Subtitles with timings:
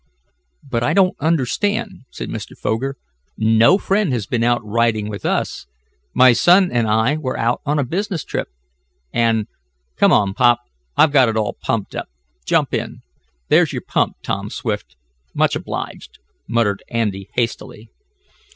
[0.67, 2.57] "But I don't understand," said Mr.
[2.57, 2.95] Foger.
[3.37, 5.67] "No friend has been out riding with us.
[6.15, 8.47] My son and I were out on a business trip,
[9.13, 9.45] and"
[9.99, 10.57] "Come on, pop.
[10.97, 12.07] I've got it all pumped up.
[12.47, 13.03] Jump in.
[13.49, 14.95] There's your pump, Tom Swift.
[15.35, 17.91] Much obliged," muttered Andy hastily.